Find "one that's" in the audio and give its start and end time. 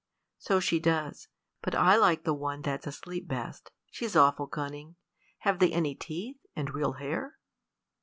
2.33-2.87